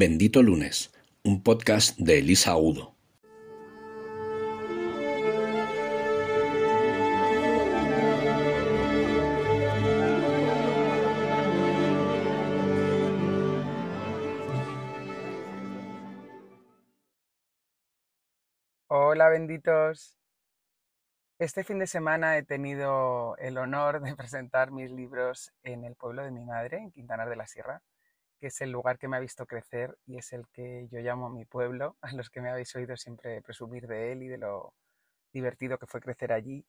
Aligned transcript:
Bendito 0.00 0.44
Lunes, 0.44 0.94
un 1.24 1.42
podcast 1.42 1.98
de 1.98 2.20
Elisa 2.20 2.56
Udo. 2.56 2.94
Hola 18.86 19.28
benditos. 19.30 20.16
Este 21.40 21.64
fin 21.64 21.80
de 21.80 21.88
semana 21.88 22.38
he 22.38 22.44
tenido 22.44 23.36
el 23.38 23.58
honor 23.58 24.00
de 24.00 24.14
presentar 24.14 24.70
mis 24.70 24.92
libros 24.92 25.50
en 25.64 25.82
el 25.82 25.96
pueblo 25.96 26.22
de 26.22 26.30
mi 26.30 26.44
madre, 26.44 26.78
en 26.78 26.92
Quintanar 26.92 27.28
de 27.28 27.34
la 27.34 27.48
Sierra, 27.48 27.82
que 28.38 28.48
es 28.48 28.60
el 28.60 28.70
lugar 28.72 28.98
que 28.98 29.08
me 29.08 29.16
ha 29.16 29.20
visto 29.20 29.46
crecer 29.46 29.98
y 30.06 30.18
es 30.18 30.32
el 30.32 30.46
que 30.48 30.88
yo 30.90 31.00
llamo 31.00 31.30
mi 31.30 31.44
pueblo, 31.44 31.96
a 32.02 32.12
los 32.12 32.30
que 32.30 32.40
me 32.40 32.50
habéis 32.50 32.74
oído 32.76 32.96
siempre 32.96 33.42
presumir 33.42 33.86
de 33.86 34.12
él 34.12 34.22
y 34.22 34.28
de 34.28 34.38
lo 34.38 34.74
divertido 35.32 35.78
que 35.78 35.86
fue 35.86 36.00
crecer 36.00 36.32
allí. 36.32 36.64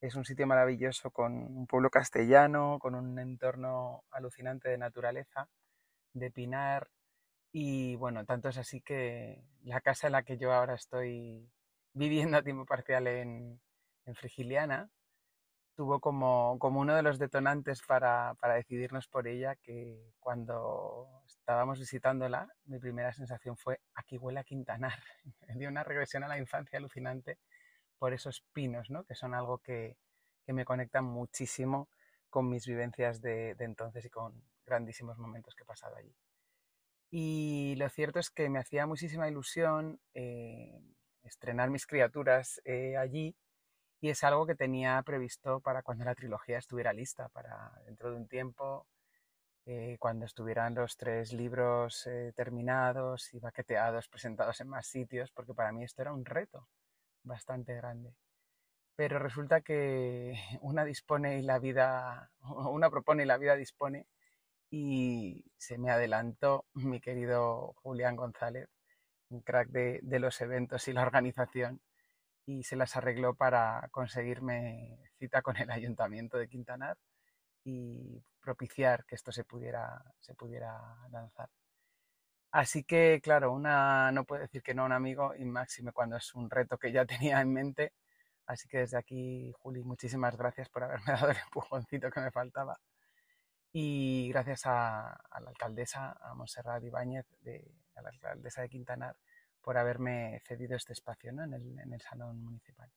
Es 0.00 0.14
un 0.16 0.24
sitio 0.24 0.46
maravilloso 0.46 1.10
con 1.10 1.34
un 1.34 1.66
pueblo 1.66 1.90
castellano, 1.90 2.78
con 2.80 2.94
un 2.94 3.18
entorno 3.18 4.04
alucinante 4.10 4.68
de 4.70 4.78
naturaleza, 4.78 5.48
de 6.14 6.30
pinar 6.30 6.88
y 7.52 7.96
bueno, 7.96 8.24
tanto 8.26 8.48
es 8.50 8.58
así 8.58 8.82
que 8.82 9.42
la 9.64 9.80
casa 9.80 10.08
en 10.08 10.12
la 10.12 10.22
que 10.24 10.38
yo 10.38 10.52
ahora 10.52 10.74
estoy 10.74 11.50
viviendo 11.94 12.36
a 12.36 12.42
tiempo 12.42 12.66
parcial 12.66 13.06
en, 13.06 13.60
en 14.04 14.14
Frigiliana, 14.14 14.90
tuvo 15.76 16.00
como, 16.00 16.58
como, 16.58 16.80
uno 16.80 16.96
de 16.96 17.02
los 17.02 17.18
detonantes 17.18 17.82
para, 17.82 18.34
para, 18.40 18.54
decidirnos 18.54 19.06
por 19.08 19.28
ella 19.28 19.56
que 19.56 20.10
cuando 20.18 21.22
estábamos 21.26 21.78
visitándola, 21.78 22.48
mi 22.64 22.78
primera 22.78 23.12
sensación 23.12 23.56
fue, 23.56 23.80
aquí 23.94 24.16
huele 24.16 24.40
a 24.40 24.44
Quintanar. 24.44 24.98
Dio 25.56 25.68
una 25.68 25.84
regresión 25.84 26.24
a 26.24 26.28
la 26.28 26.38
infancia 26.38 26.78
alucinante 26.78 27.38
por 27.98 28.14
esos 28.14 28.42
pinos, 28.52 28.90
¿no? 28.90 29.04
que 29.04 29.14
son 29.14 29.34
algo 29.34 29.58
que, 29.58 29.98
que 30.44 30.52
me 30.52 30.64
conectan 30.64 31.04
muchísimo 31.04 31.88
con 32.30 32.48
mis 32.48 32.66
vivencias 32.66 33.20
de, 33.20 33.54
de, 33.54 33.64
entonces 33.64 34.04
y 34.04 34.10
con 34.10 34.42
grandísimos 34.64 35.18
momentos 35.18 35.54
que 35.54 35.62
he 35.62 35.66
pasado 35.66 35.96
allí. 35.96 36.16
Y 37.10 37.74
lo 37.76 37.88
cierto 37.90 38.18
es 38.18 38.30
que 38.30 38.48
me 38.48 38.58
hacía 38.58 38.86
muchísima 38.86 39.28
ilusión 39.28 40.00
eh, 40.14 40.80
estrenar 41.22 41.70
mis 41.70 41.86
criaturas 41.86 42.60
eh, 42.64 42.96
allí 42.96 43.36
y 44.00 44.10
es 44.10 44.24
algo 44.24 44.46
que 44.46 44.54
tenía 44.54 45.02
previsto 45.02 45.60
para 45.60 45.82
cuando 45.82 46.04
la 46.04 46.14
trilogía 46.14 46.58
estuviera 46.58 46.92
lista, 46.92 47.28
para 47.30 47.72
dentro 47.86 48.10
de 48.10 48.16
un 48.16 48.28
tiempo, 48.28 48.86
eh, 49.66 49.96
cuando 49.98 50.26
estuvieran 50.26 50.76
los 50.76 50.96
tres 50.96 51.32
libros 51.32 52.06
eh, 52.06 52.32
terminados 52.36 53.34
y 53.34 53.40
baqueteados, 53.40 54.08
presentados 54.08 54.60
en 54.60 54.68
más 54.68 54.86
sitios, 54.86 55.30
porque 55.32 55.54
para 55.54 55.72
mí 55.72 55.84
esto 55.84 56.02
era 56.02 56.12
un 56.12 56.24
reto 56.24 56.68
bastante 57.24 57.74
grande. 57.74 58.14
Pero 58.96 59.18
resulta 59.18 59.62
que 59.62 60.34
una 60.62 60.84
dispone 60.84 61.38
y 61.38 61.42
la 61.42 61.58
vida, 61.58 62.30
una 62.70 62.90
propone 62.90 63.24
y 63.24 63.26
la 63.26 63.38
vida 63.38 63.56
dispone, 63.56 64.06
y 64.70 65.44
se 65.58 65.78
me 65.78 65.90
adelantó 65.90 66.66
mi 66.74 67.00
querido 67.00 67.74
Julián 67.82 68.16
González, 68.16 68.68
un 69.30 69.40
crack 69.42 69.68
de, 69.70 70.00
de 70.02 70.20
los 70.20 70.40
eventos 70.40 70.88
y 70.88 70.92
la 70.92 71.02
organización, 71.02 71.80
y 72.46 72.62
se 72.62 72.76
las 72.76 72.96
arregló 72.96 73.34
para 73.34 73.88
conseguirme 73.90 75.00
cita 75.18 75.42
con 75.42 75.56
el 75.56 75.70
ayuntamiento 75.70 76.38
de 76.38 76.48
Quintanar 76.48 76.96
y 77.64 78.22
propiciar 78.40 79.04
que 79.04 79.16
esto 79.16 79.32
se 79.32 79.44
pudiera, 79.44 80.02
se 80.20 80.34
pudiera 80.34 80.78
lanzar. 81.10 81.50
Así 82.52 82.84
que, 82.84 83.20
claro, 83.22 83.52
una 83.52 84.10
no 84.12 84.24
puede 84.24 84.42
decir 84.42 84.62
que 84.62 84.74
no 84.74 84.82
a 84.82 84.86
un 84.86 84.92
amigo 84.92 85.34
y 85.36 85.44
máxime 85.44 85.92
cuando 85.92 86.16
es 86.16 86.34
un 86.34 86.48
reto 86.50 86.78
que 86.78 86.92
ya 86.92 87.04
tenía 87.30 87.40
en 87.40 87.52
mente. 87.52 87.92
Así 88.46 88.68
que 88.68 88.78
desde 88.78 88.98
aquí, 88.98 89.52
Juli, 89.58 89.82
muchísimas 89.82 90.36
gracias 90.36 90.68
por 90.70 90.84
haberme 90.84 91.06
dado 91.12 91.30
el 91.30 91.36
empujoncito 91.38 92.10
que 92.10 92.20
me 92.20 92.30
faltaba. 92.30 92.78
Y 93.72 94.28
gracias 94.30 94.66
a, 94.66 95.12
a 95.12 95.40
la 95.40 95.50
alcaldesa, 95.50 96.16
a 96.20 96.34
Monserrat 96.34 96.82
Ibáñez, 96.84 97.26
de, 97.40 97.62
a 97.96 98.02
la 98.02 98.08
alcaldesa 98.10 98.62
de 98.62 98.68
Quintanar, 98.70 99.16
por 99.66 99.78
haberme 99.78 100.40
cedido 100.44 100.76
este 100.76 100.92
espacio 100.92 101.32
¿no? 101.32 101.42
en, 101.42 101.52
el, 101.52 101.80
en, 101.80 101.92
el, 101.92 102.00
salón 102.00 102.40
municipal. 102.40 102.88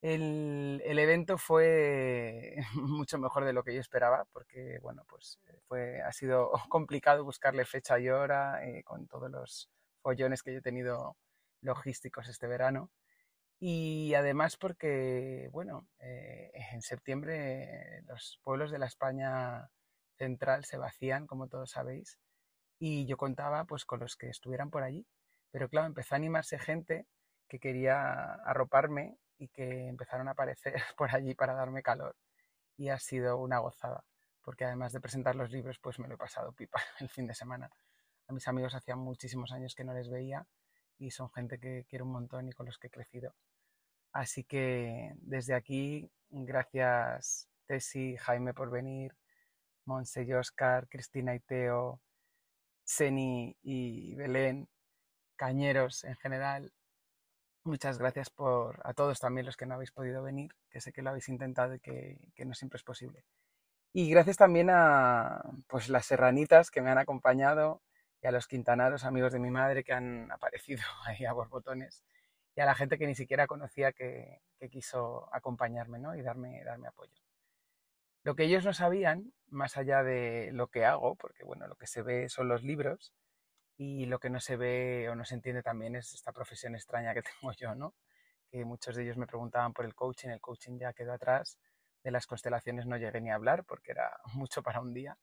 El, 0.00 0.80
el, 0.86 0.98
evento 0.98 1.36
fue 1.36 2.56
mucho 2.76 3.18
mejor 3.18 3.44
de 3.44 3.52
lo 3.52 3.62
que 3.62 3.74
yo 3.74 3.80
esperaba, 3.82 4.24
porque 4.32 4.78
bueno, 4.80 5.04
pues 5.06 5.38
fue, 5.68 6.00
ha 6.00 6.12
sido 6.12 6.50
complicado 6.70 7.24
buscarle 7.24 7.66
fecha 7.66 8.00
y 8.00 8.08
hora 8.08 8.66
eh, 8.66 8.82
con 8.84 9.06
todos 9.06 9.30
los 9.30 9.68
follones 10.00 10.42
que 10.42 10.54
yo 10.54 10.60
he 10.60 10.62
tenido 10.62 11.18
logísticos 11.60 12.28
este 12.28 12.46
verano. 12.46 12.90
Y 13.58 14.14
además 14.14 14.56
porque, 14.56 15.50
bueno, 15.52 15.86
eh, 15.98 16.52
en 16.72 16.80
septiembre 16.80 18.00
los 18.06 18.40
pueblos 18.42 18.70
de 18.70 18.78
la 18.78 18.86
España 18.86 19.68
central 20.16 20.64
se 20.64 20.78
vacían, 20.78 21.26
como 21.26 21.48
todos 21.48 21.72
sabéis, 21.72 22.18
y 22.78 23.04
yo 23.04 23.18
contaba 23.18 23.66
pues 23.66 23.84
con 23.84 24.00
los 24.00 24.16
que 24.16 24.30
estuvieran 24.30 24.70
por 24.70 24.84
allí, 24.84 25.06
pero 25.50 25.68
claro, 25.68 25.86
empezó 25.86 26.14
a 26.14 26.18
animarse 26.18 26.58
gente 26.58 27.06
que 27.48 27.58
quería 27.58 28.34
arroparme 28.44 29.18
y 29.38 29.48
que 29.48 29.88
empezaron 29.88 30.28
a 30.28 30.32
aparecer 30.32 30.74
por 30.96 31.14
allí 31.14 31.34
para 31.34 31.54
darme 31.54 31.82
calor. 31.82 32.16
Y 32.76 32.88
ha 32.88 32.98
sido 32.98 33.38
una 33.38 33.58
gozada, 33.58 34.04
porque 34.42 34.64
además 34.64 34.92
de 34.92 35.00
presentar 35.00 35.34
los 35.34 35.50
libros, 35.50 35.78
pues 35.78 35.98
me 35.98 36.08
lo 36.08 36.14
he 36.14 36.18
pasado 36.18 36.52
pipa 36.52 36.80
el 37.00 37.08
fin 37.08 37.26
de 37.26 37.34
semana. 37.34 37.70
A 38.28 38.32
mis 38.32 38.46
amigos 38.46 38.74
hacía 38.74 38.96
muchísimos 38.96 39.52
años 39.52 39.74
que 39.74 39.84
no 39.84 39.92
les 39.92 40.08
veía 40.08 40.46
y 40.98 41.10
son 41.10 41.30
gente 41.30 41.58
que 41.58 41.84
quiero 41.88 42.04
un 42.04 42.12
montón 42.12 42.48
y 42.48 42.52
con 42.52 42.66
los 42.66 42.78
que 42.78 42.86
he 42.86 42.90
crecido. 42.90 43.34
Así 44.12 44.44
que 44.44 45.12
desde 45.16 45.54
aquí, 45.54 46.10
gracias 46.30 47.48
Tesi, 47.66 48.16
Jaime 48.16 48.54
por 48.54 48.70
venir, 48.70 49.16
Monse 49.84 50.22
y 50.22 50.32
Oscar, 50.32 50.88
Cristina 50.88 51.34
y 51.34 51.40
Teo, 51.40 52.00
Seni 52.84 53.56
y 53.62 54.14
Belén 54.14 54.68
cañeros 55.40 56.04
en 56.04 56.16
general. 56.16 56.70
Muchas 57.64 57.96
gracias 57.98 58.28
por 58.28 58.78
a 58.84 58.92
todos 58.92 59.20
también 59.20 59.46
los 59.46 59.56
que 59.56 59.64
no 59.64 59.74
habéis 59.74 59.90
podido 59.90 60.22
venir, 60.22 60.50
que 60.68 60.82
sé 60.82 60.92
que 60.92 61.00
lo 61.00 61.08
habéis 61.08 61.30
intentado 61.30 61.74
y 61.74 61.80
que, 61.80 62.18
que 62.34 62.44
no 62.44 62.52
siempre 62.52 62.76
es 62.76 62.82
posible. 62.82 63.24
Y 63.94 64.10
gracias 64.10 64.36
también 64.36 64.68
a 64.70 65.40
pues, 65.66 65.88
las 65.88 66.04
serranitas 66.04 66.70
que 66.70 66.82
me 66.82 66.90
han 66.90 66.98
acompañado 66.98 67.80
y 68.20 68.26
a 68.26 68.32
los 68.32 68.48
quintanaros, 68.48 69.04
amigos 69.04 69.32
de 69.32 69.38
mi 69.38 69.50
madre, 69.50 69.82
que 69.82 69.94
han 69.94 70.30
aparecido 70.30 70.82
ahí 71.06 71.24
a 71.24 71.32
borbotones 71.32 72.04
y 72.54 72.60
a 72.60 72.66
la 72.66 72.74
gente 72.74 72.98
que 72.98 73.06
ni 73.06 73.14
siquiera 73.14 73.46
conocía 73.46 73.92
que, 73.92 74.42
que 74.58 74.68
quiso 74.68 75.34
acompañarme 75.34 75.98
¿no? 75.98 76.14
y 76.16 76.20
darme, 76.20 76.62
darme 76.64 76.88
apoyo. 76.88 77.18
Lo 78.24 78.34
que 78.34 78.44
ellos 78.44 78.66
no 78.66 78.74
sabían, 78.74 79.32
más 79.48 79.78
allá 79.78 80.02
de 80.02 80.50
lo 80.52 80.66
que 80.66 80.84
hago, 80.84 81.14
porque 81.14 81.44
bueno, 81.44 81.66
lo 81.66 81.76
que 81.76 81.86
se 81.86 82.02
ve 82.02 82.28
son 82.28 82.48
los 82.48 82.62
libros, 82.62 83.14
y 83.82 84.04
lo 84.04 84.18
que 84.18 84.28
no 84.28 84.40
se 84.40 84.58
ve 84.58 85.08
o 85.08 85.14
no 85.14 85.24
se 85.24 85.34
entiende 85.34 85.62
también 85.62 85.96
es 85.96 86.12
esta 86.12 86.32
profesión 86.32 86.74
extraña 86.74 87.14
que 87.14 87.22
tengo 87.40 87.52
yo, 87.52 87.74
¿no? 87.74 87.94
Que 88.50 88.64
muchos 88.66 88.94
de 88.94 89.04
ellos 89.04 89.16
me 89.16 89.26
preguntaban 89.26 89.72
por 89.72 89.86
el 89.86 89.94
coaching, 89.94 90.28
el 90.28 90.40
coaching 90.40 90.78
ya 90.78 90.92
quedó 90.92 91.14
atrás, 91.14 91.58
de 92.04 92.10
las 92.10 92.26
constelaciones 92.26 92.84
no 92.86 92.98
llegué 92.98 93.22
ni 93.22 93.30
a 93.30 93.36
hablar 93.36 93.64
porque 93.64 93.92
era 93.92 94.20
mucho 94.34 94.62
para 94.62 94.80
un 94.80 94.92
día. 94.92 95.16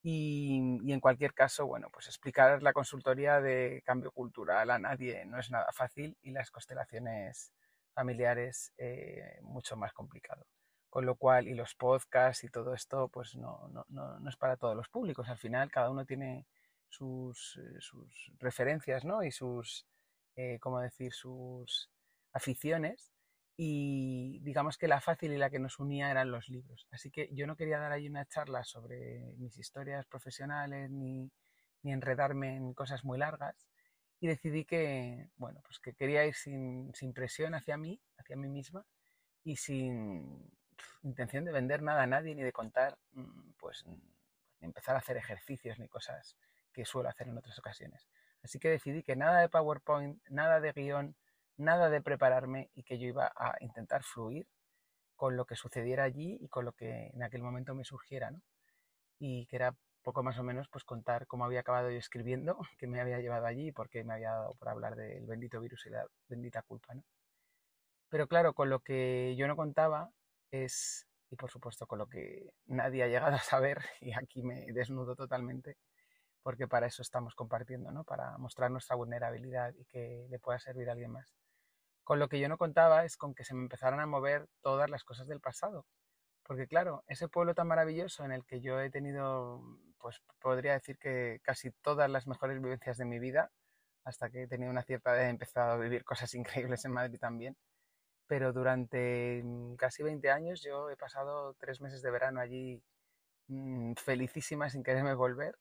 Y, 0.00 0.78
y, 0.84 0.92
en 0.92 1.00
cualquier 1.00 1.34
caso, 1.34 1.66
bueno, 1.66 1.88
pues 1.92 2.06
explicar 2.06 2.62
la 2.62 2.72
consultoría 2.72 3.40
de 3.40 3.82
cambio 3.84 4.10
cultural 4.12 4.70
a 4.70 4.78
nadie 4.78 5.24
no 5.26 5.38
es 5.38 5.50
nada 5.50 5.70
fácil 5.72 6.16
y 6.22 6.32
las 6.32 6.50
constelaciones 6.50 7.52
familiares 7.94 8.72
eh, 8.78 9.38
mucho 9.42 9.76
más 9.76 9.92
complicado. 9.92 10.46
Con 10.88 11.06
lo 11.06 11.16
cual, 11.16 11.48
y 11.48 11.54
los 11.54 11.74
podcasts 11.74 12.44
y 12.44 12.48
todo 12.48 12.74
esto, 12.74 13.08
pues 13.08 13.34
no, 13.36 13.68
no, 13.72 13.86
no, 13.88 14.20
no 14.20 14.28
es 14.28 14.36
para 14.36 14.56
todos 14.56 14.76
los 14.76 14.88
públicos. 14.88 15.28
Al 15.28 15.38
final, 15.38 15.70
cada 15.70 15.90
uno 15.90 16.04
tiene 16.04 16.46
sus, 16.92 17.56
eh, 17.56 17.80
sus 17.80 18.32
referencias 18.38 19.04
¿no? 19.04 19.22
y 19.22 19.32
sus, 19.32 19.86
eh, 20.36 20.58
¿cómo 20.60 20.80
decir?, 20.80 21.12
sus 21.12 21.90
aficiones. 22.32 23.12
Y 23.56 24.40
digamos 24.40 24.78
que 24.78 24.88
la 24.88 25.00
fácil 25.00 25.32
y 25.32 25.38
la 25.38 25.50
que 25.50 25.58
nos 25.58 25.78
unía 25.78 26.10
eran 26.10 26.30
los 26.30 26.48
libros. 26.48 26.86
Así 26.90 27.10
que 27.10 27.28
yo 27.32 27.46
no 27.46 27.56
quería 27.56 27.78
dar 27.78 27.92
ahí 27.92 28.08
una 28.08 28.26
charla 28.26 28.64
sobre 28.64 29.34
mis 29.36 29.56
historias 29.58 30.06
profesionales 30.06 30.90
ni, 30.90 31.30
ni 31.82 31.92
enredarme 31.92 32.56
en 32.56 32.74
cosas 32.74 33.04
muy 33.04 33.18
largas. 33.18 33.56
Y 34.20 34.26
decidí 34.28 34.64
que, 34.64 35.30
bueno, 35.36 35.60
pues 35.64 35.80
que 35.80 35.94
quería 35.94 36.24
ir 36.24 36.34
sin, 36.34 36.94
sin 36.94 37.12
presión 37.12 37.54
hacia 37.54 37.76
mí, 37.76 38.00
hacia 38.18 38.36
mí 38.36 38.48
misma, 38.48 38.86
y 39.44 39.56
sin 39.56 40.50
intención 41.02 41.44
de 41.44 41.52
vender 41.52 41.82
nada 41.82 42.02
a 42.02 42.06
nadie 42.06 42.34
ni 42.34 42.42
de 42.42 42.52
contar, 42.52 42.98
mm, 43.12 43.52
pues, 43.58 43.84
ni 43.86 44.00
empezar 44.60 44.94
a 44.94 44.98
hacer 44.98 45.16
ejercicios 45.16 45.78
ni 45.78 45.88
cosas 45.88 46.36
que 46.72 46.84
suelo 46.84 47.08
hacer 47.08 47.28
en 47.28 47.38
otras 47.38 47.58
ocasiones. 47.58 48.08
Así 48.42 48.58
que 48.58 48.70
decidí 48.70 49.02
que 49.02 49.16
nada 49.16 49.40
de 49.40 49.48
PowerPoint, 49.48 50.20
nada 50.28 50.60
de 50.60 50.72
guion, 50.72 51.16
nada 51.56 51.90
de 51.90 52.02
prepararme 52.02 52.70
y 52.74 52.82
que 52.82 52.98
yo 52.98 53.06
iba 53.06 53.32
a 53.36 53.56
intentar 53.60 54.02
fluir 54.02 54.46
con 55.16 55.36
lo 55.36 55.44
que 55.44 55.56
sucediera 55.56 56.04
allí 56.04 56.38
y 56.40 56.48
con 56.48 56.64
lo 56.64 56.72
que 56.72 57.08
en 57.14 57.22
aquel 57.22 57.42
momento 57.42 57.74
me 57.74 57.84
surgiera, 57.84 58.30
¿no? 58.30 58.42
Y 59.18 59.46
que 59.46 59.56
era 59.56 59.76
poco 60.02 60.22
más 60.22 60.38
o 60.38 60.42
menos 60.42 60.68
pues 60.68 60.84
contar 60.84 61.26
cómo 61.26 61.44
había 61.44 61.60
acabado 61.60 61.90
yo 61.90 61.98
escribiendo, 61.98 62.58
qué 62.78 62.86
me 62.86 63.00
había 63.00 63.20
llevado 63.20 63.46
allí 63.46 63.68
y 63.68 63.72
por 63.72 63.88
qué 63.88 64.04
me 64.04 64.14
había 64.14 64.30
dado 64.32 64.54
por 64.54 64.68
hablar 64.68 64.96
del 64.96 65.26
bendito 65.26 65.60
virus 65.60 65.86
y 65.86 65.90
la 65.90 66.06
bendita 66.28 66.62
culpa, 66.62 66.94
¿no? 66.94 67.04
Pero 68.08 68.28
claro, 68.28 68.52
con 68.52 68.68
lo 68.68 68.80
que 68.80 69.34
yo 69.36 69.48
no 69.48 69.56
contaba 69.56 70.10
es, 70.50 71.06
y 71.30 71.36
por 71.36 71.50
supuesto 71.50 71.86
con 71.86 71.98
lo 71.98 72.08
que 72.08 72.52
nadie 72.66 73.02
ha 73.02 73.08
llegado 73.08 73.36
a 73.36 73.38
saber, 73.38 73.78
y 74.00 74.12
aquí 74.12 74.42
me 74.42 74.66
desnudo 74.72 75.16
totalmente, 75.16 75.76
porque 76.42 76.68
para 76.68 76.86
eso 76.86 77.02
estamos 77.02 77.34
compartiendo, 77.34 77.90
¿no? 77.92 78.04
Para 78.04 78.36
mostrar 78.38 78.70
nuestra 78.70 78.96
vulnerabilidad 78.96 79.74
y 79.74 79.84
que 79.86 80.26
le 80.28 80.38
pueda 80.38 80.58
servir 80.58 80.88
a 80.88 80.92
alguien 80.92 81.12
más. 81.12 81.34
Con 82.04 82.18
lo 82.18 82.28
que 82.28 82.40
yo 82.40 82.48
no 82.48 82.58
contaba 82.58 83.04
es 83.04 83.16
con 83.16 83.34
que 83.34 83.44
se 83.44 83.54
me 83.54 83.62
empezaran 83.62 84.00
a 84.00 84.06
mover 84.06 84.48
todas 84.60 84.90
las 84.90 85.04
cosas 85.04 85.28
del 85.28 85.40
pasado. 85.40 85.86
Porque 86.42 86.66
claro, 86.66 87.04
ese 87.06 87.28
pueblo 87.28 87.54
tan 87.54 87.68
maravilloso 87.68 88.24
en 88.24 88.32
el 88.32 88.44
que 88.44 88.60
yo 88.60 88.80
he 88.80 88.90
tenido, 88.90 89.62
pues 89.98 90.20
podría 90.40 90.72
decir 90.72 90.98
que 90.98 91.40
casi 91.42 91.70
todas 91.82 92.10
las 92.10 92.26
mejores 92.26 92.60
vivencias 92.60 92.98
de 92.98 93.04
mi 93.04 93.20
vida, 93.20 93.52
hasta 94.04 94.30
que 94.30 94.42
he 94.42 94.48
tenido 94.48 94.70
una 94.70 94.82
cierta 94.82 95.14
edad 95.14 95.26
he 95.26 95.30
empezado 95.30 95.72
a 95.72 95.76
vivir 95.76 96.04
cosas 96.04 96.34
increíbles 96.34 96.84
en 96.84 96.92
Madrid 96.92 97.18
también, 97.20 97.56
pero 98.26 98.52
durante 98.52 99.42
mm, 99.44 99.76
casi 99.76 100.02
20 100.02 100.30
años 100.30 100.62
yo 100.62 100.90
he 100.90 100.96
pasado 100.96 101.54
tres 101.54 101.80
meses 101.80 102.02
de 102.02 102.10
verano 102.10 102.40
allí 102.40 102.82
mm, 103.48 103.94
felicísima 103.94 104.70
sin 104.70 104.82
quererme 104.82 105.14
volver 105.14 105.56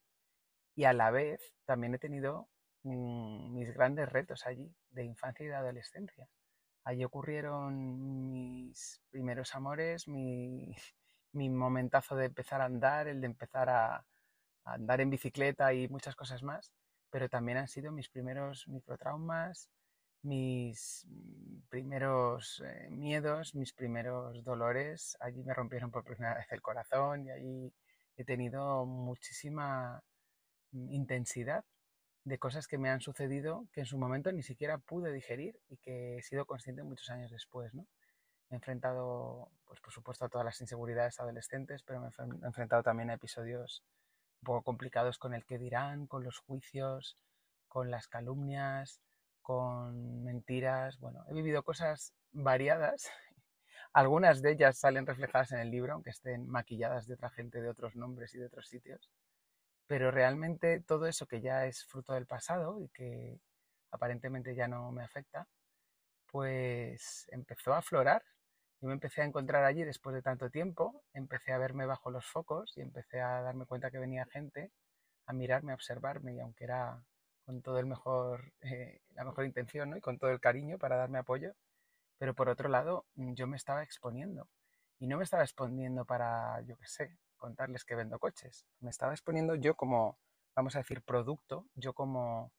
y 0.76 0.86
a 0.86 0.94
la 0.94 1.12
vez 1.12 1.54
también 1.66 1.96
he 1.96 2.00
tenido 2.00 2.48
mm, 2.84 3.54
mis 3.54 3.74
grandes 3.74 4.10
retos 4.10 4.46
allí 4.46 4.74
de 4.92 5.04
infancia 5.04 5.46
y 5.46 5.50
de 5.50 5.56
adolescencia. 5.56 6.28
Allí 6.84 7.04
ocurrieron 7.04 8.32
mis 8.32 9.02
primeros 9.12 9.54
amores, 9.56 10.08
mi, 10.08 10.76
mi 11.34 11.50
momentazo 11.50 12.16
de 12.16 12.26
empezar 12.26 12.62
a 12.62 12.66
andar, 12.66 13.08
el 13.08 13.22
de 13.22 13.28
empezar 13.28 13.70
a, 13.70 14.06
andar 14.66 15.02
en 15.02 15.10
bicicleta 15.10 15.74
y 15.74 15.88
muchas 15.90 16.16
cosas 16.16 16.44
más, 16.44 16.72
pero 17.10 17.30
también 17.30 17.58
han 17.58 17.68
sido 17.68 17.92
mis 17.92 18.10
primeros 18.10 18.68
microtraumas, 18.68 19.70
mis 20.24 21.08
primeros 21.70 22.62
eh, 22.66 22.90
miedos, 22.92 23.56
mis 23.56 23.74
primeros 23.74 24.44
dolores. 24.44 25.18
Allí 25.20 25.44
me 25.44 25.54
rompieron 25.54 25.92
por 25.92 26.04
primera 26.04 26.36
vez 26.36 26.48
el 26.52 26.62
corazón 26.62 27.26
y 27.26 27.32
allí 27.32 27.74
he 28.18 28.24
tenido 28.24 28.86
muchísima 28.86 30.04
intensidad 30.74 31.66
de 32.24 32.38
cosas 32.38 32.68
que 32.68 32.78
me 32.78 32.90
han 32.90 33.02
sucedido 33.02 33.68
que 33.74 33.82
en 33.82 33.86
su 33.86 33.98
momento 33.98 34.32
ni 34.32 34.44
siquiera 34.44 34.78
pude 34.78 35.12
digerir 35.12 35.60
y 35.70 35.78
que 35.78 36.18
he 36.18 36.22
sido 36.22 36.46
consciente 36.46 36.84
muchos 36.84 37.10
años 37.10 37.32
después, 37.32 37.74
¿no? 37.74 37.88
He 38.50 38.56
enfrentado, 38.56 39.50
pues 39.66 39.80
por 39.80 39.94
supuesto, 39.94 40.26
a 40.26 40.30
todas 40.30 40.46
las 40.46 40.60
inseguridades 40.62 41.20
adolescentes, 41.20 41.84
pero 41.84 42.02
me 42.02 42.10
he 42.10 42.48
enfrentado 42.48 42.84
también 42.84 43.10
a 43.10 43.14
episodios 43.14 43.84
un 44.42 44.46
poco 44.46 44.64
complicados 44.64 45.18
con 45.18 45.34
el 45.34 45.46
que 45.46 45.58
dirán, 45.58 46.06
con 46.08 46.24
los 46.24 46.38
juicios, 46.40 47.18
con 47.68 47.90
las 47.90 48.08
calumnias, 48.08 49.02
con 49.42 50.24
mentiras. 50.24 51.00
Bueno, 51.00 51.24
he 51.30 51.34
vivido 51.34 51.64
cosas 51.64 52.14
variadas. 52.32 53.10
Algunas 53.94 54.42
de 54.42 54.52
ellas 54.52 54.78
salen 54.78 55.06
reflejadas 55.06 55.52
en 55.54 55.60
el 55.60 55.72
libro, 55.72 55.94
aunque 55.94 56.12
estén 56.12 56.48
maquilladas 56.48 57.08
de 57.08 57.16
otra 57.16 57.30
gente, 57.30 57.62
de 57.62 57.70
otros 57.70 57.96
nombres 57.96 58.36
y 58.36 58.40
de 58.40 58.46
otros 58.46 58.68
sitios. 58.68 59.10
Pero 59.92 60.10
realmente 60.10 60.80
todo 60.80 61.06
eso 61.06 61.28
que 61.28 61.42
ya 61.42 61.66
es 61.66 61.84
fruto 61.84 62.14
del 62.14 62.26
pasado 62.26 62.80
y 62.80 62.88
que 62.92 63.42
aparentemente 63.92 64.56
ya 64.56 64.70
no 64.70 64.90
me 64.94 65.04
afecta, 65.04 65.50
pues 66.32 67.28
empezó 67.30 67.74
a 67.74 67.80
aflorar. 67.80 68.24
Yo 68.80 68.88
me 68.88 68.94
empecé 68.94 69.22
a 69.22 69.26
encontrar 69.26 69.66
allí 69.66 69.84
después 69.84 70.16
de 70.16 70.22
tanto 70.22 70.50
tiempo, 70.50 71.04
empecé 71.14 71.52
a 71.52 71.58
verme 71.58 71.86
bajo 71.86 72.10
los 72.10 72.26
focos 72.26 72.72
y 72.78 72.82
empecé 72.82 73.20
a 73.20 73.42
darme 73.42 73.66
cuenta 73.66 73.92
que 73.92 74.00
venía 74.00 74.26
gente 74.28 74.72
a 75.26 75.34
mirarme, 75.34 75.74
a 75.74 75.76
observarme 75.76 76.36
y 76.36 76.40
aunque 76.40 76.64
era 76.64 77.04
con 77.44 77.62
todo 77.62 77.78
el 77.78 77.86
mejor, 77.86 78.54
eh, 78.62 79.02
la 79.14 79.26
mejor 79.26 79.44
intención 79.44 79.90
¿no? 79.90 79.98
y 79.98 80.02
con 80.02 80.18
todo 80.18 80.30
el 80.30 80.40
cariño 80.40 80.78
para 80.78 80.96
darme 80.96 81.20
apoyo, 81.20 81.54
pero 82.18 82.34
por 82.34 82.48
otro 82.48 82.70
lado 82.70 83.08
mm, 83.16 83.34
yo 83.34 83.46
me 83.46 83.58
estaba 83.58 83.84
exponiendo 83.84 84.48
y 85.00 85.08
no 85.08 85.18
me 85.18 85.26
estaba 85.26 85.44
exponiendo 85.44 86.06
para, 86.06 86.62
yo 86.62 86.78
qué 86.78 86.88
sé, 86.88 87.18
contarles 87.42 87.84
que 87.84 87.96
vendo 87.96 88.20
coches, 88.20 88.66
me 88.80 88.90
estaba 88.90 89.14
exponiendo 89.14 89.56
yo 89.56 89.76
como, 89.76 90.18
vamos 90.56 90.76
a 90.76 90.80
decir, 90.80 91.02
producto, 91.02 91.68
yo 91.76 91.94
como... 91.94 92.54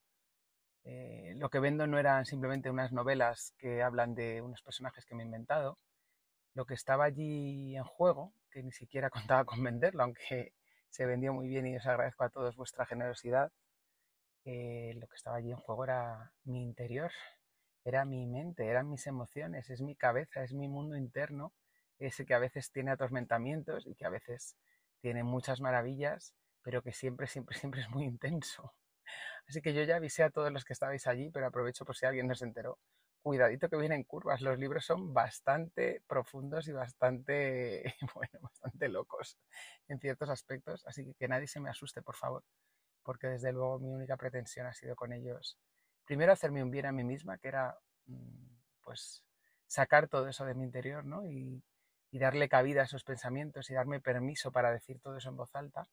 Eh, 0.84 1.34
lo 1.36 1.48
que 1.48 1.60
vendo 1.60 1.86
no 1.86 1.96
eran 1.96 2.26
simplemente 2.26 2.68
unas 2.68 2.90
novelas 2.92 3.54
que 3.56 3.82
hablan 3.82 4.16
de 4.16 4.42
unos 4.42 4.62
personajes 4.62 5.06
que 5.06 5.14
me 5.14 5.22
he 5.22 5.26
inventado. 5.26 5.78
Lo 6.54 6.66
que 6.66 6.74
estaba 6.74 7.04
allí 7.04 7.76
en 7.76 7.84
juego, 7.84 8.34
que 8.50 8.64
ni 8.64 8.72
siquiera 8.72 9.08
contaba 9.38 9.44
con 9.44 9.62
venderlo, 9.62 10.02
aunque 10.02 10.52
se 10.90 11.06
vendió 11.06 11.32
muy 11.32 11.48
bien 11.48 11.66
y 11.68 11.76
os 11.76 11.86
agradezco 11.86 12.24
a 12.24 12.30
todos 12.30 12.56
vuestra 12.56 12.84
generosidad, 12.84 13.52
eh, 14.44 14.94
lo 14.96 15.06
que 15.06 15.16
estaba 15.16 15.36
allí 15.36 15.52
en 15.52 15.56
juego 15.56 15.84
era 15.84 16.32
mi 16.44 16.62
interior, 16.62 17.12
era 17.84 18.04
mi 18.04 18.26
mente, 18.26 18.66
eran 18.66 18.90
mis 18.90 19.06
emociones, 19.06 19.70
es 19.70 19.80
mi 19.80 19.94
cabeza, 19.94 20.42
es 20.42 20.52
mi 20.52 20.68
mundo 20.68 20.96
interno, 20.96 21.52
ese 21.98 22.26
que 22.26 22.34
a 22.34 22.38
veces 22.38 22.70
tiene 22.72 22.90
atormentamientos 22.90 23.86
y 23.86 23.94
que 23.94 24.04
a 24.04 24.10
veces 24.10 24.56
tiene 25.02 25.24
muchas 25.24 25.60
maravillas, 25.60 26.34
pero 26.62 26.82
que 26.82 26.92
siempre, 26.92 27.26
siempre, 27.26 27.56
siempre 27.58 27.82
es 27.82 27.90
muy 27.90 28.04
intenso. 28.04 28.74
Así 29.48 29.60
que 29.60 29.74
yo 29.74 29.82
ya 29.84 29.96
avisé 29.96 30.22
a 30.22 30.30
todos 30.30 30.52
los 30.52 30.64
que 30.64 30.72
estabais 30.72 31.06
allí, 31.06 31.30
pero 31.30 31.46
aprovecho 31.46 31.84
por 31.84 31.96
si 31.96 32.06
alguien 32.06 32.28
no 32.28 32.34
se 32.34 32.46
enteró. 32.46 32.78
Cuidadito 33.22 33.68
que 33.68 33.76
vienen 33.76 34.04
curvas, 34.04 34.40
los 34.40 34.58
libros 34.58 34.84
son 34.86 35.12
bastante 35.14 36.02
profundos 36.08 36.66
y 36.68 36.72
bastante, 36.72 37.94
bueno, 38.14 38.40
bastante 38.40 38.88
locos 38.88 39.38
en 39.88 40.00
ciertos 40.00 40.30
aspectos, 40.30 40.84
así 40.86 41.04
que 41.04 41.14
que 41.14 41.28
nadie 41.28 41.46
se 41.46 41.60
me 41.60 41.70
asuste, 41.70 42.02
por 42.02 42.16
favor 42.16 42.44
porque 43.02 43.26
desde 43.26 43.52
luego 43.52 43.78
mi 43.78 43.90
única 43.90 44.16
pretensión 44.16 44.66
ha 44.66 44.74
sido 44.74 44.96
con 44.96 45.12
ellos, 45.12 45.58
primero 46.04 46.32
hacerme 46.32 46.62
un 46.62 46.70
bien 46.70 46.86
a 46.86 46.92
mí 46.92 47.04
misma, 47.04 47.38
que 47.38 47.48
era 47.48 47.78
mm, 48.06 48.46
pues 48.82 49.24
sacar 49.66 50.08
todo 50.08 50.28
eso 50.28 50.44
de 50.44 50.54
mi 50.54 50.64
interior, 50.64 51.04
¿no? 51.04 51.24
Y, 51.26 51.62
y 52.12 52.18
darle 52.18 52.48
cabida 52.48 52.82
a 52.82 52.84
esos 52.84 53.04
pensamientos 53.04 53.70
y 53.70 53.74
darme 53.74 54.00
permiso 54.00 54.52
para 54.52 54.70
decir 54.70 55.00
todo 55.00 55.16
eso 55.16 55.30
en 55.30 55.36
voz 55.36 55.52
alta. 55.54 55.88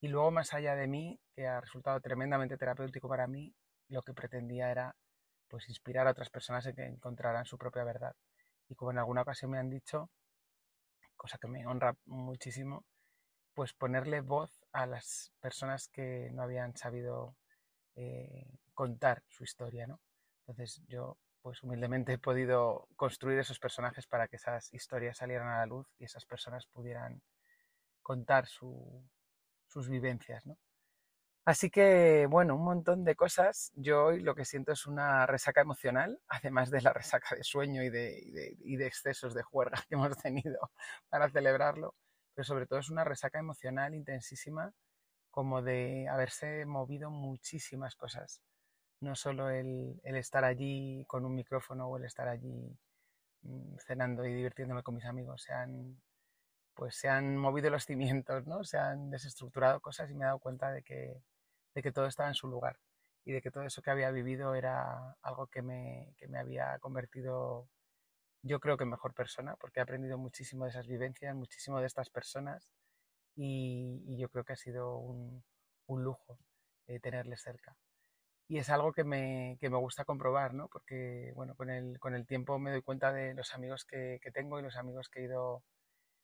Y 0.00 0.08
luego 0.08 0.30
más 0.30 0.54
allá 0.54 0.74
de 0.74 0.88
mí, 0.88 1.20
que 1.36 1.46
ha 1.46 1.60
resultado 1.60 2.00
tremendamente 2.00 2.56
terapéutico 2.56 3.08
para 3.08 3.26
mí, 3.26 3.54
lo 3.88 4.02
que 4.02 4.14
pretendía 4.14 4.70
era 4.70 4.96
pues 5.48 5.68
inspirar 5.68 6.08
a 6.08 6.12
otras 6.12 6.30
personas 6.30 6.66
en 6.66 6.74
que 6.74 6.86
encontraran 6.86 7.44
su 7.44 7.58
propia 7.58 7.84
verdad. 7.84 8.16
Y 8.68 8.74
como 8.74 8.90
en 8.90 8.98
alguna 8.98 9.22
ocasión 9.22 9.50
me 9.50 9.58
han 9.58 9.68
dicho, 9.68 10.10
cosa 11.14 11.38
que 11.38 11.46
me 11.46 11.66
honra 11.66 11.94
muchísimo, 12.06 12.84
pues 13.52 13.74
ponerle 13.74 14.22
voz 14.22 14.64
a 14.72 14.86
las 14.86 15.30
personas 15.40 15.88
que 15.88 16.30
no 16.32 16.42
habían 16.42 16.74
sabido 16.76 17.36
eh, 17.96 18.46
contar 18.72 19.22
su 19.28 19.44
historia, 19.44 19.86
¿no? 19.86 20.00
Entonces 20.40 20.82
yo, 20.88 21.18
pues 21.44 21.62
humildemente 21.62 22.14
he 22.14 22.18
podido 22.18 22.88
construir 22.96 23.38
esos 23.38 23.58
personajes 23.58 24.06
para 24.06 24.28
que 24.28 24.36
esas 24.36 24.72
historias 24.72 25.18
salieran 25.18 25.48
a 25.48 25.58
la 25.58 25.66
luz 25.66 25.86
y 25.98 26.04
esas 26.04 26.24
personas 26.24 26.64
pudieran 26.64 27.20
contar 28.00 28.46
sus 28.46 29.88
vivencias, 29.90 30.46
¿no? 30.46 30.56
Así 31.44 31.68
que, 31.68 32.26
bueno, 32.26 32.56
un 32.56 32.64
montón 32.64 33.04
de 33.04 33.14
cosas. 33.14 33.70
Yo 33.76 34.06
hoy 34.06 34.20
lo 34.20 34.34
que 34.34 34.46
siento 34.46 34.72
es 34.72 34.86
una 34.86 35.26
resaca 35.26 35.60
emocional, 35.60 36.18
además 36.28 36.70
de 36.70 36.80
la 36.80 36.94
resaca 36.94 37.36
de 37.36 37.44
sueño 37.44 37.82
y 37.82 37.90
de, 37.90 38.18
y 38.18 38.30
de, 38.30 38.56
y 38.60 38.76
de 38.76 38.86
excesos 38.86 39.34
de 39.34 39.42
juerga 39.42 39.84
que 39.86 39.96
hemos 39.96 40.16
tenido 40.16 40.70
para 41.10 41.28
celebrarlo 41.28 41.94
pero 42.34 42.44
sobre 42.44 42.66
todo 42.66 42.80
es 42.80 42.90
una 42.90 43.04
resaca 43.04 43.38
emocional 43.38 43.94
intensísima, 43.94 44.72
como 45.30 45.62
de 45.62 46.08
haberse 46.08 46.66
movido 46.66 47.10
muchísimas 47.10 47.94
cosas. 47.96 48.42
No 49.00 49.14
solo 49.16 49.50
el, 49.50 50.00
estar 50.04 50.44
allí 50.44 51.04
con 51.06 51.24
un 51.24 51.34
micrófono 51.34 51.88
o 51.88 51.96
el 51.98 52.04
estar 52.04 52.28
allí 52.28 52.76
mm, 53.42 53.76
cenando 53.78 54.24
y 54.24 54.34
divirtiéndome 54.34 54.82
con 54.82 54.96
mis 54.96 55.04
amigos, 55.04 55.42
se 55.42 55.52
han, 55.52 56.00
pues 56.74 56.96
se 56.96 57.08
han 57.08 57.36
movido 57.36 57.70
los 57.70 57.86
cimientos, 57.86 58.46
¿no? 58.46 58.64
se 58.64 58.78
han 58.78 59.10
desestructurado 59.10 59.80
cosas 59.80 60.10
y 60.10 60.14
me 60.14 60.24
he 60.24 60.26
dado 60.26 60.38
cuenta 60.40 60.70
de 60.72 60.82
que, 60.82 61.22
de 61.74 61.82
que 61.82 61.92
todo 61.92 62.06
estaba 62.06 62.28
en 62.28 62.34
su 62.34 62.48
lugar 62.48 62.78
y 63.24 63.32
de 63.32 63.42
que 63.42 63.50
todo 63.50 63.64
eso 63.64 63.82
que 63.82 63.90
había 63.90 64.10
vivido 64.10 64.54
era 64.54 65.16
algo 65.22 65.46
que 65.48 65.62
me, 65.62 66.14
que 66.18 66.28
me 66.28 66.38
había 66.38 66.78
convertido 66.78 67.68
yo 68.44 68.60
creo 68.60 68.76
que 68.76 68.84
mejor 68.84 69.14
persona, 69.14 69.56
porque 69.56 69.80
he 69.80 69.82
aprendido 69.82 70.18
muchísimo 70.18 70.64
de 70.64 70.70
esas 70.70 70.86
vivencias, 70.86 71.34
muchísimo 71.34 71.80
de 71.80 71.86
estas 71.86 72.10
personas 72.10 72.70
y, 73.36 74.16
yo 74.18 74.28
creo 74.28 74.44
que 74.44 74.52
ha 74.52 74.56
sido 74.56 74.98
un, 74.98 75.42
lujo 75.88 76.38
eh, 76.86 77.00
tenerles 77.00 77.42
cerca. 77.42 77.76
Y 78.46 78.58
es 78.58 78.68
algo 78.70 78.92
que 78.92 79.04
me, 79.04 79.56
que 79.60 79.70
me, 79.70 79.78
gusta 79.78 80.04
comprobar, 80.04 80.52
¿no? 80.54 80.68
porque 80.68 81.32
bueno, 81.34 81.54
con 81.54 81.70
el, 81.70 81.98
con 81.98 82.14
el 82.14 82.26
tiempo 82.26 82.58
me 82.58 82.70
doy 82.70 82.82
cuenta 82.82 83.12
de 83.12 83.34
los 83.34 83.54
amigos 83.54 83.84
que, 83.84 84.18
que, 84.22 84.30
tengo 84.30 84.58
y 84.58 84.62
los 84.62 84.76
amigos 84.76 85.08
que 85.08 85.20
he 85.20 85.24
ido 85.24 85.62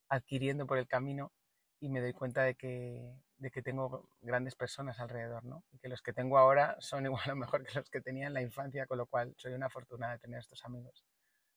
adquiriendo 0.08 0.66
por 0.66 0.78
el 0.78 0.86
camino 0.86 1.32
y 1.80 1.88
me 1.88 2.00
doy 2.00 2.12
cuenta 2.12 2.42
de 2.42 2.54
que, 2.56 3.14
de 3.38 3.50
que 3.50 3.62
tengo 3.62 4.08
grandes 4.20 4.54
personas 4.54 5.00
alrededor, 5.00 5.44
¿no? 5.44 5.64
Y 5.72 5.78
que 5.78 5.88
los 5.88 6.02
que 6.02 6.12
tengo 6.12 6.38
ahora 6.38 6.76
son 6.80 7.06
igual 7.06 7.30
o 7.30 7.36
mejor 7.36 7.64
que 7.64 7.74
los 7.74 7.90
que 7.90 8.00
tenía 8.02 8.26
en 8.26 8.34
la 8.34 8.42
infancia, 8.42 8.86
con 8.86 8.98
lo 8.98 9.06
cual 9.06 9.34
soy 9.38 9.54
una 9.54 9.66
afortunada 9.66 10.12
de 10.14 10.18
tener 10.18 10.40
estos 10.40 10.64
amigos. 10.64 11.04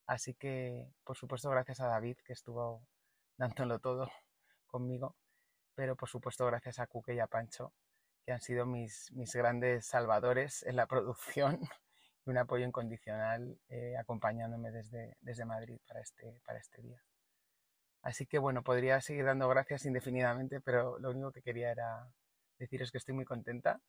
Así 0.08 0.34
que, 0.36 0.94
por 1.04 1.18
supuesto, 1.18 1.50
gracias 1.50 1.82
a 1.82 1.88
David, 1.88 2.18
que 2.26 2.34
estuvo 2.34 2.86
dándolo 3.38 3.80
todo 3.80 4.10
conmigo. 4.68 5.16
pero 5.76 5.96
por 5.96 6.10
supuesto 6.10 6.46
gracias 6.46 6.80
a 6.80 6.88
Cuque 6.88 7.16
y 7.16 7.20
a 7.20 7.28
Pancho, 7.28 7.74
que 8.26 8.32
han 8.32 8.42
sido 8.42 8.66
mis, 8.66 9.12
mis 9.14 9.34
grandes 9.34 9.86
salvadores 9.86 10.64
en 10.64 10.76
la 10.76 10.88
producción 10.88 11.60
y 12.26 12.30
un 12.30 12.38
apoyo 12.38 12.66
incondicional 12.66 13.60
eh, 13.70 13.96
acompañándome 13.98 14.72
desde, 14.72 15.18
desde 15.22 15.46
Madrid 15.46 15.80
para 15.88 16.02
este, 16.02 16.42
para 16.46 16.60
este 16.60 16.82
día. 16.82 17.02
Así 18.02 18.26
que 18.26 18.38
bueno, 18.38 18.64
podría 18.64 19.00
seguir 19.02 19.26
dando 19.26 19.48
gracias 19.48 19.86
indefinidamente, 19.86 20.60
pero 20.62 21.00
lo 21.00 21.12
único 21.12 21.32
que 21.32 21.42
quería 21.42 21.72
era 21.72 22.08
deciros 22.60 22.92
que 22.92 22.98
estoy 22.98 23.16
muy 23.16 23.26
contenta, 23.26 23.80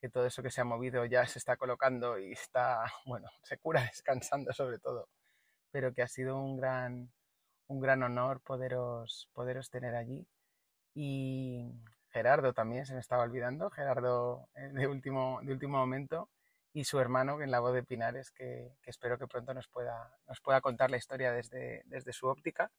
que 0.00 0.08
todo 0.08 0.26
eso 0.26 0.42
que 0.42 0.50
se 0.50 0.60
ha 0.60 0.64
movido 0.64 1.04
ya 1.06 1.26
se 1.26 1.38
está 1.38 1.56
colocando 1.56 2.18
y 2.18 2.32
está, 2.32 2.84
bueno, 3.06 3.28
se 3.42 3.58
cura 3.58 3.82
descansando 3.82 4.52
sobre 4.52 4.78
todo, 4.78 5.08
pero 5.70 5.92
que 5.92 6.02
ha 6.02 6.08
sido 6.08 6.38
un 6.38 6.56
gran, 6.56 7.12
un 7.68 7.80
gran 7.80 8.02
honor 8.02 8.40
poderos, 8.42 9.30
poderos 9.32 9.70
tener 9.70 9.94
allí. 9.96 10.26
Y 10.94 11.72
Gerardo 12.14 12.54
también, 12.54 12.86
se 12.86 12.94
me 12.94 13.00
estaba 13.00 13.24
olvidando, 13.24 13.70
Gerardo 13.70 14.48
eh, 14.54 14.70
de 14.72 14.86
último, 14.86 15.40
de 15.42 15.52
último 15.52 15.78
momento, 15.78 16.30
y 16.72 16.84
su 16.84 16.98
hermano 17.00 17.42
en 17.42 17.50
la 17.50 17.60
voz 17.60 17.74
de 17.74 17.82
Pinares, 17.82 18.30
que, 18.30 18.72
que, 18.82 18.90
espero 18.90 19.18
que 19.18 19.26
pronto 19.26 19.52
nos 19.52 19.68
pueda, 19.68 20.16
nos 20.28 20.40
pueda 20.40 20.60
contar 20.60 20.90
la 20.90 20.96
historia 20.96 21.32
desde, 21.32 21.82
desde 21.86 22.12
su 22.12 22.28
óptica 22.28 22.70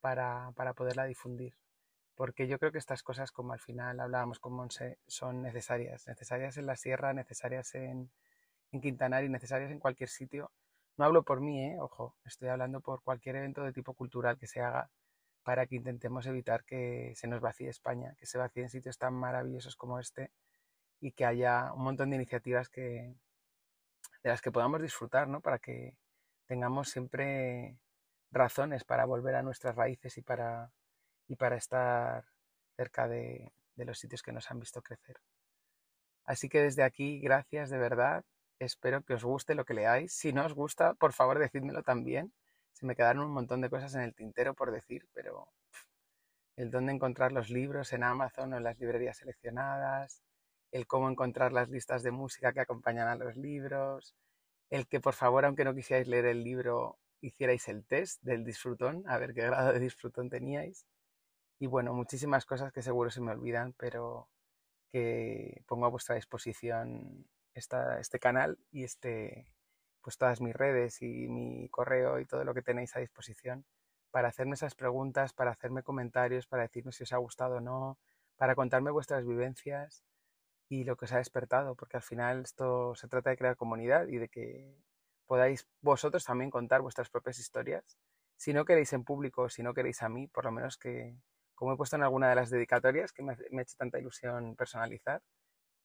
para, 0.00 0.52
para 0.56 0.74
poderla 0.74 1.04
difundir 1.04 1.54
porque 2.18 2.48
yo 2.48 2.58
creo 2.58 2.72
que 2.72 2.78
estas 2.78 3.04
cosas, 3.04 3.30
como 3.30 3.52
al 3.52 3.60
final 3.60 4.00
hablábamos 4.00 4.40
con 4.40 4.52
Monse, 4.52 4.98
son 5.06 5.40
necesarias, 5.40 6.08
necesarias 6.08 6.56
en 6.56 6.66
la 6.66 6.74
sierra, 6.74 7.12
necesarias 7.12 7.72
en, 7.76 8.10
en 8.72 8.80
Quintanar 8.80 9.22
y 9.22 9.28
necesarias 9.28 9.70
en 9.70 9.78
cualquier 9.78 10.08
sitio. 10.08 10.50
No 10.96 11.04
hablo 11.04 11.22
por 11.22 11.40
mí, 11.40 11.64
¿eh? 11.64 11.76
ojo, 11.78 12.16
estoy 12.24 12.48
hablando 12.48 12.80
por 12.80 13.02
cualquier 13.02 13.36
evento 13.36 13.62
de 13.62 13.72
tipo 13.72 13.94
cultural 13.94 14.36
que 14.36 14.48
se 14.48 14.60
haga 14.60 14.90
para 15.42 15.66
que 15.66 15.76
intentemos 15.76 16.26
evitar 16.26 16.64
que 16.64 17.12
se 17.16 17.28
nos 17.28 17.40
vacíe 17.40 17.68
España, 17.68 18.14
que 18.18 18.26
se 18.26 18.38
vacíe 18.38 18.62
en 18.62 18.68
sitios 18.70 18.98
tan 18.98 19.14
maravillosos 19.14 19.76
como 19.76 19.98
este 19.98 20.30
y 21.00 21.12
que 21.12 21.24
haya 21.24 21.72
un 21.72 21.84
montón 21.84 22.10
de 22.10 22.16
iniciativas 22.16 22.68
que, 22.68 23.14
de 24.22 24.30
las 24.30 24.42
que 24.42 24.52
podamos 24.52 24.82
disfrutar, 24.82 25.28
¿no? 25.28 25.40
Para 25.40 25.58
que 25.58 25.96
tengamos 26.46 26.90
siempre 26.90 27.78
razones 28.30 28.84
para 28.84 29.04
volver 29.06 29.36
a 29.36 29.42
nuestras 29.42 29.74
raíces 29.74 30.18
y 30.18 30.22
para 30.22 30.72
y 31.28 31.36
para 31.36 31.56
estar 31.56 32.24
cerca 32.76 33.06
de, 33.06 33.52
los 33.76 33.98
sitios 33.98 34.22
que 34.22 34.32
nos 34.32 34.50
han 34.50 34.58
visto 34.58 34.82
crecer. 34.82 35.16
Así 36.24 36.48
que 36.48 36.62
desde 36.62 36.82
aquí, 36.82 37.20
gracias 37.20 37.70
de 37.70 37.78
verdad. 37.78 38.24
Espero 38.58 39.02
que 39.02 39.14
os 39.14 39.22
guste 39.22 39.54
lo 39.54 39.64
que 39.64 39.74
leáis. 39.74 40.12
Si 40.12 40.32
no 40.32 40.44
os 40.44 40.54
gusta, 40.54 40.94
por 40.94 41.12
favor, 41.12 41.38
decídmelo 41.38 41.82
también. 41.84 42.32
Se 42.78 42.86
me 42.86 42.94
quedaron 42.94 43.24
un 43.24 43.32
montón 43.32 43.60
de 43.60 43.70
cosas 43.70 43.92
en 43.96 44.02
el 44.02 44.14
tintero 44.14 44.54
por 44.54 44.70
decir, 44.70 45.08
pero 45.12 45.48
el 46.54 46.70
dónde 46.70 46.92
encontrar 46.92 47.32
los 47.32 47.50
libros 47.50 47.92
en 47.92 48.04
Amazon 48.04 48.52
o 48.52 48.56
en 48.56 48.62
las 48.62 48.78
librerías 48.78 49.16
seleccionadas, 49.16 50.22
el 50.70 50.86
cómo 50.86 51.10
encontrar 51.10 51.52
las 51.52 51.68
listas 51.70 52.04
de 52.04 52.12
música 52.12 52.52
que 52.52 52.60
acompañan 52.60 53.08
a 53.08 53.16
los 53.16 53.36
libros, 53.36 54.14
el 54.70 54.86
que 54.86 55.00
por 55.00 55.14
favor, 55.14 55.44
aunque 55.44 55.64
no 55.64 55.74
quisierais 55.74 56.06
leer 56.06 56.26
el 56.26 56.44
libro, 56.44 57.00
hicierais 57.20 57.66
el 57.66 57.84
test 57.84 58.22
del 58.22 58.44
disfrutón, 58.44 59.02
a 59.08 59.18
ver 59.18 59.34
qué 59.34 59.42
grado 59.42 59.72
de 59.72 59.80
disfrutón 59.80 60.30
teníais. 60.30 60.86
Y 61.58 61.66
bueno, 61.66 61.92
muchísimas 61.94 62.46
cosas 62.46 62.72
que 62.72 62.82
seguro 62.82 63.10
se 63.10 63.20
me 63.20 63.32
olvidan, 63.32 63.72
pero 63.72 64.28
que 64.88 65.64
pongo 65.66 65.86
a 65.86 65.90
vuestra 65.90 66.14
disposición 66.14 67.26
esta, 67.54 67.98
este 67.98 68.20
canal 68.20 68.56
y 68.70 68.84
este, 68.84 69.52
pues 70.02 70.16
todas 70.16 70.40
mis 70.40 70.54
redes 70.54 71.02
y 71.02 71.28
mi 71.28 71.68
correo 71.68 72.20
y 72.20 72.26
todo 72.26 72.44
lo 72.44 72.54
que 72.54 72.62
tenéis 72.62 72.96
a 72.96 73.00
disposición 73.00 73.64
para 74.10 74.28
hacerme 74.28 74.54
esas 74.54 74.74
preguntas, 74.74 75.32
para 75.32 75.50
hacerme 75.50 75.82
comentarios, 75.82 76.46
para 76.46 76.62
decirme 76.62 76.92
si 76.92 77.02
os 77.04 77.12
ha 77.12 77.18
gustado 77.18 77.56
o 77.56 77.60
no, 77.60 77.98
para 78.36 78.54
contarme 78.54 78.90
vuestras 78.90 79.26
vivencias 79.26 80.04
y 80.68 80.84
lo 80.84 80.96
que 80.96 81.06
os 81.06 81.12
ha 81.12 81.18
despertado, 81.18 81.74
porque 81.74 81.96
al 81.96 82.02
final 82.02 82.42
esto 82.42 82.94
se 82.94 83.08
trata 83.08 83.30
de 83.30 83.36
crear 83.36 83.56
comunidad 83.56 84.06
y 84.08 84.18
de 84.18 84.28
que 84.28 84.76
podáis 85.26 85.66
vosotros 85.80 86.24
también 86.24 86.50
contar 86.50 86.80
vuestras 86.82 87.10
propias 87.10 87.38
historias. 87.38 87.98
Si 88.36 88.52
no 88.52 88.64
queréis 88.64 88.92
en 88.92 89.04
público, 89.04 89.48
si 89.48 89.62
no 89.62 89.74
queréis 89.74 90.02
a 90.02 90.08
mí, 90.08 90.28
por 90.28 90.44
lo 90.44 90.52
menos 90.52 90.78
que, 90.78 91.16
como 91.54 91.72
he 91.72 91.76
puesto 91.76 91.96
en 91.96 92.02
alguna 92.02 92.28
de 92.30 92.36
las 92.36 92.50
dedicatorias 92.50 93.12
que 93.12 93.22
me, 93.22 93.32
ha 93.32 93.62
hecho 93.62 93.76
tanta 93.76 93.98
ilusión 93.98 94.56
personalizar, 94.56 95.22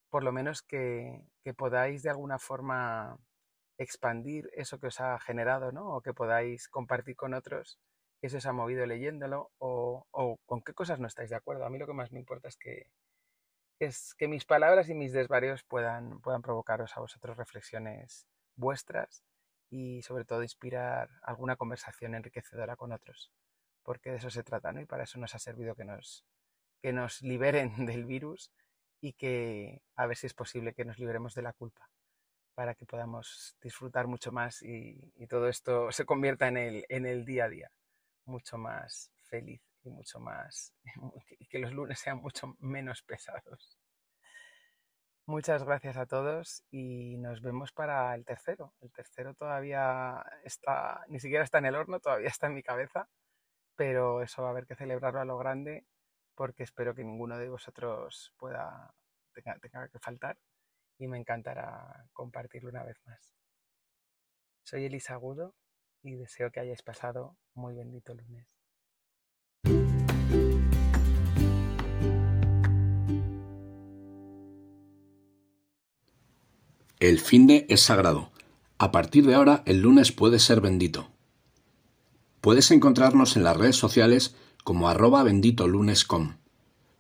por 0.10 0.24
lo 0.24 0.32
menos 0.32 0.62
que, 0.62 1.25
podáis 1.58 2.03
de 2.03 2.10
alguna 2.12 2.39
forma 2.39 3.17
expandir 3.77 4.50
eso 4.53 4.80
que 4.80 4.88
os 4.88 5.01
ha 5.01 5.20
generado, 5.20 5.72
¿no? 5.72 5.96
O 5.96 6.01
que 6.01 6.13
podáis 6.13 6.68
compartir 6.70 7.15
con 7.15 7.34
otros 7.34 7.80
que 8.22 8.30
se 8.30 8.38
os 8.38 8.46
ha 8.46 8.53
movido 8.53 8.86
leyéndolo 8.86 9.51
o, 9.58 10.06
con 10.46 10.62
qué 10.62 10.74
cosas 10.74 11.00
no 11.00 11.08
estáis 11.08 11.30
de 11.30 11.36
acuerdo. 11.36 11.65
A 11.65 11.70
mí 11.70 11.77
lo 11.77 11.88
que 11.88 11.94
más 11.94 12.12
me 12.12 12.20
importa 12.20 12.48
es 12.48 12.58
que, 12.58 12.88
es 13.80 14.15
que 14.18 14.27
mis 14.27 14.46
palabras 14.46 14.89
y 14.89 14.96
mis 14.96 15.13
desvarios 15.13 15.63
puedan, 15.63 16.22
puedan 16.22 16.42
provocaros 16.42 16.96
a 16.98 17.01
vosotros 17.01 17.38
reflexiones 17.38 18.27
vuestras 18.56 19.24
y 19.70 20.01
sobre 20.03 20.25
todo 20.25 20.44
inspirar 20.44 21.10
alguna 21.24 21.56
conversación 21.58 22.15
enriquecedora 22.15 22.75
con 22.75 22.94
otros 22.94 23.32
porque 23.84 24.12
de 24.12 24.18
eso 24.18 24.30
se 24.30 24.44
trata, 24.44 24.72
¿no? 24.72 24.82
Y 24.82 24.86
para 24.86 25.03
eso 25.03 25.20
nos 25.20 25.36
ha 25.36 25.39
servido 25.39 25.75
que 25.75 25.86
nos, 25.86 26.25
que 26.82 26.94
nos 26.94 27.22
liberen 27.22 27.74
del 27.86 28.06
virus 28.06 28.51
y 29.01 29.13
que 29.13 29.82
a 29.96 30.08
ver 30.08 30.18
si 30.18 30.27
es 30.27 30.34
posible 30.34 30.74
que 30.74 30.86
nos 30.86 30.98
liberemos 30.98 31.36
de 31.36 31.42
la 31.42 31.53
culpa 31.53 31.89
para 32.56 32.76
que 32.76 32.86
podamos 32.86 33.56
disfrutar 33.62 34.08
mucho 34.08 34.32
más 34.32 34.62
y, 34.62 35.12
todo 35.28 35.48
esto 35.48 35.92
se 35.92 36.06
convierta 36.06 36.48
en 36.48 36.58
el, 36.58 36.86
en 36.90 37.06
el 37.06 37.26
día 37.26 37.46
a 37.46 37.50
día 37.50 37.72
mucho 38.26 38.58
más 38.58 39.12
feliz 39.24 39.62
y 39.84 39.90
mucho 39.90 40.20
más 40.20 40.74
que 41.50 41.60
los 41.60 41.74
lunes 41.74 42.00
sean 42.00 42.18
mucho 42.18 42.56
menos 42.60 43.02
pesados. 43.02 43.80
Muchas 45.26 45.64
gracias 45.64 45.98
a 45.98 46.06
todos 46.06 46.64
y 46.70 47.18
nos 47.18 47.42
vemos 47.42 47.72
para 47.72 48.14
el 48.14 48.26
tercero. 48.26 48.74
El 48.82 48.92
tercero 48.92 49.34
todavía 49.34 50.22
está, 50.44 51.06
ni 51.08 51.20
siquiera 51.20 51.46
está 51.46 51.60
en 51.60 51.68
el 51.68 51.76
horno, 51.76 52.00
todavía 52.00 52.28
está 52.28 52.48
en 52.48 52.56
mi 52.56 52.64
cabeza 52.64 53.10
pero 53.76 54.22
eso 54.22 54.42
va 54.42 54.50
a 54.50 54.52
haber 54.52 54.66
que 54.66 54.76
celebrarlo 54.76 55.22
a 55.22 55.26
lo 55.26 55.38
grande 55.38 55.86
porque 56.36 56.64
espero 56.64 56.96
que 56.96 57.04
ninguno 57.04 57.38
de 57.38 57.50
vosotros 57.50 58.34
pueda 58.38 58.94
tenga, 59.34 59.88
que 59.90 60.00
faltar 60.00 60.38
y 61.04 61.08
me 61.08 61.20
encantará 61.20 62.08
compartirlo 62.14 62.70
una 62.70 62.84
vez 62.84 62.96
más. 63.06 63.36
Soy 64.64 64.86
Elisa 64.86 65.16
Agudo 65.16 65.54
y 66.02 66.14
deseo 66.16 66.50
que 66.50 66.62
hayáis 66.62 66.82
pasado 66.82 67.38
muy 67.54 67.76
bendito 67.76 68.14
lunes. 68.14 68.48
El 77.00 77.20
fin 77.20 77.48
de 77.48 77.66
es 77.68 77.82
sagrado. 77.82 78.32
A 78.78 78.94
partir 78.94 79.26
de 79.26 79.36
ahora, 79.36 79.62
el 79.66 79.82
lunes 79.82 80.14
puede 80.14 80.40
ser 80.40 80.62
bendito. 80.62 81.12
Puedes 82.40 82.72
encontrarnos 82.72 83.36
en 83.36 83.44
las 83.44 83.58
redes 83.58 83.76
sociales 83.76 84.38
como 84.64 84.88
arroba 84.88 85.22
benditolunes.com. 85.24 86.38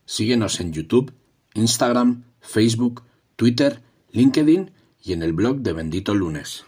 Síguenos 0.05 0.59
en 0.59 0.73
YouTube, 0.73 1.13
Instagram, 1.53 2.25
Facebook, 2.41 3.03
Twitter, 3.37 3.81
LinkedIn 4.15 4.69
y 5.01 5.13
en 5.13 5.23
el 5.23 5.33
blog 5.33 5.61
de 5.61 5.73
Bendito 5.73 6.13
Lunes. 6.13 6.65